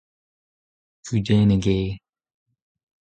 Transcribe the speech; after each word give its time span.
Kudennek 1.07 1.65
eo. 1.77 1.91